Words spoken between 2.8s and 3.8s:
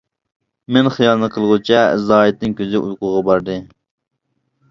ئۇيقۇغا باردى.